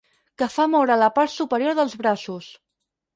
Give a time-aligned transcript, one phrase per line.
[0.41, 2.49] Que fa moure la part superior dels braços.